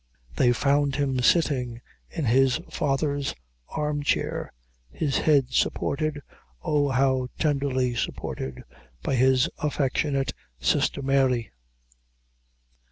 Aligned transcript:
They 0.35 0.51
found 0.51 0.95
him 0.95 1.19
sitting 1.19 1.79
in 2.09 2.25
his 2.25 2.59
father's 2.71 3.35
arm 3.67 4.01
chair, 4.01 4.51
his 4.89 5.19
head 5.19 5.51
supported 5.53 6.23
oh, 6.63 6.89
how 6.89 7.27
tenderly 7.37 7.93
supported! 7.93 8.63
by 9.03 9.13
his 9.13 9.47
affectionate 9.59 10.33
sister, 10.59 11.03
Mary. 11.03 11.51